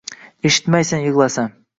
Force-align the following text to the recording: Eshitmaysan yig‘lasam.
Eshitmaysan 0.49 1.03
yig‘lasam. 1.05 1.53